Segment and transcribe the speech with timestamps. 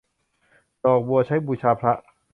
[0.83, 1.93] ดอกบัวใช้บูชาพระ